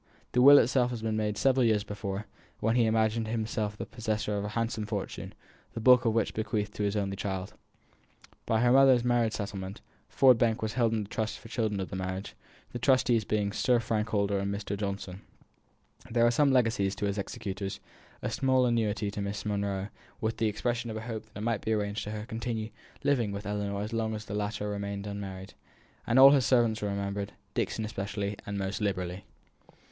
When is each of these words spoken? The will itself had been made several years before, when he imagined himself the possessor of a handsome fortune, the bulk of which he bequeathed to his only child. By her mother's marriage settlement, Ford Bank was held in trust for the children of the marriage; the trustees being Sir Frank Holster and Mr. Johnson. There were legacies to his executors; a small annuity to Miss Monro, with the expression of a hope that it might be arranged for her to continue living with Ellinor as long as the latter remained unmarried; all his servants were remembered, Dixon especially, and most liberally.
The 0.31 0.41
will 0.41 0.57
itself 0.57 0.89
had 0.89 1.03
been 1.03 1.15
made 1.15 1.37
several 1.37 1.63
years 1.63 1.83
before, 1.83 2.25
when 2.59 2.75
he 2.75 2.87
imagined 2.87 3.27
himself 3.27 3.77
the 3.77 3.85
possessor 3.85 4.35
of 4.35 4.43
a 4.43 4.49
handsome 4.57 4.87
fortune, 4.87 5.31
the 5.73 5.79
bulk 5.79 6.05
of 6.05 6.13
which 6.15 6.29
he 6.29 6.33
bequeathed 6.41 6.73
to 6.73 6.81
his 6.81 6.95
only 6.95 7.15
child. 7.15 7.53
By 8.47 8.61
her 8.61 8.71
mother's 8.71 9.03
marriage 9.03 9.33
settlement, 9.33 9.79
Ford 10.09 10.39
Bank 10.39 10.63
was 10.63 10.73
held 10.73 10.91
in 10.95 11.05
trust 11.05 11.37
for 11.37 11.43
the 11.49 11.51
children 11.51 11.79
of 11.79 11.91
the 11.91 11.95
marriage; 11.95 12.33
the 12.71 12.79
trustees 12.79 13.25
being 13.25 13.51
Sir 13.51 13.79
Frank 13.79 14.09
Holster 14.09 14.39
and 14.39 14.51
Mr. 14.51 14.75
Johnson. 14.75 15.21
There 16.09 16.25
were 16.27 16.45
legacies 16.45 16.95
to 16.95 17.05
his 17.05 17.19
executors; 17.19 17.79
a 18.23 18.31
small 18.31 18.65
annuity 18.65 19.11
to 19.11 19.21
Miss 19.21 19.45
Monro, 19.45 19.89
with 20.19 20.37
the 20.37 20.47
expression 20.47 20.89
of 20.89 20.97
a 20.97 21.01
hope 21.01 21.25
that 21.27 21.37
it 21.37 21.41
might 21.43 21.61
be 21.61 21.73
arranged 21.73 22.03
for 22.05 22.09
her 22.09 22.21
to 22.21 22.25
continue 22.25 22.71
living 23.03 23.31
with 23.31 23.45
Ellinor 23.45 23.79
as 23.83 23.93
long 23.93 24.15
as 24.15 24.25
the 24.25 24.33
latter 24.33 24.67
remained 24.67 25.05
unmarried; 25.05 25.53
all 26.07 26.31
his 26.31 26.47
servants 26.47 26.81
were 26.81 26.89
remembered, 26.89 27.33
Dixon 27.53 27.85
especially, 27.85 28.35
and 28.47 28.57
most 28.57 28.81
liberally. 28.81 29.25